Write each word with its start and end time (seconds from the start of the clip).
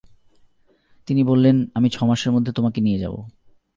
তিনি 1.07 1.23
বললেন, 1.23 1.55
আমি 1.75 1.89
ছমাসের 1.89 2.31
মধ্যে 2.31 2.51
তোমাকে 2.51 2.81
নিয়ে 2.81 2.99
যাব। 2.99 3.15